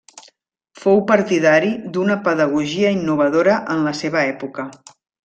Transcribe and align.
Fou 0.85 1.01
partidari 1.11 1.69
d’una 1.97 2.17
pedagogia 2.29 2.95
innovadora 2.99 3.59
en 3.75 3.85
la 3.89 3.95
seva 4.03 4.25
època. 4.35 4.67